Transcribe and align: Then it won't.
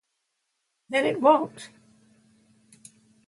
Then 0.89 1.05
it 1.05 1.21
won't. 1.21 1.69